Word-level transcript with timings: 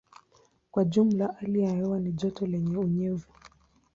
Kwa 0.71 0.85
jumla 0.85 1.35
hali 1.39 1.59
ya 1.61 1.69
hewa 1.71 1.99
ni 1.99 2.11
joto 2.11 2.45
lenye 2.45 2.77
unyevu. 2.77 3.27